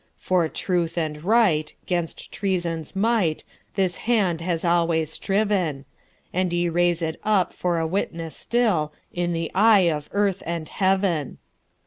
[0.17, 3.43] For truth and right, 'gainst treason's might,
[3.75, 5.85] This hand hath always striven,
[6.33, 11.37] And ye raise it up for a witness stillIn the eye of earth and heaven.